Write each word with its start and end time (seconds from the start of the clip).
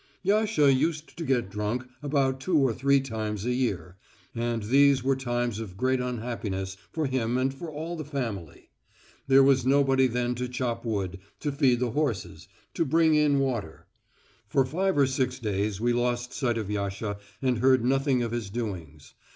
Yasha 0.23 0.73
used 0.73 1.15
to 1.15 1.23
get 1.23 1.51
drunk 1.51 1.85
about 2.01 2.39
two 2.39 2.57
or 2.57 2.73
three 2.73 2.99
times 2.99 3.45
a 3.45 3.53
year, 3.53 3.97
and 4.33 4.63
these 4.63 5.03
were 5.03 5.15
times 5.15 5.59
of 5.59 5.77
great 5.77 5.99
unhappiness 5.99 6.75
for 6.91 7.05
him 7.05 7.37
and 7.37 7.53
for 7.53 7.69
all 7.71 7.95
the 7.95 8.03
family. 8.03 8.71
There 9.27 9.43
was 9.43 9.63
nobody 9.63 10.07
then 10.07 10.33
to 10.41 10.49
chop 10.49 10.85
wood, 10.85 11.19
to 11.41 11.51
feed 11.51 11.79
the 11.81 11.91
horses, 11.91 12.47
to 12.73 12.83
bring 12.83 13.13
in 13.13 13.37
water. 13.37 13.85
For 14.47 14.65
five 14.65 14.97
or 14.97 15.05
six 15.05 15.37
days 15.37 15.79
we 15.79 15.93
lost 15.93 16.33
sight 16.33 16.57
of 16.57 16.71
Yasha 16.71 17.19
and 17.39 17.59
heard 17.59 17.85
nothing 17.85 18.23
of 18.23 18.31
his 18.31 18.49
doings. 18.49 19.13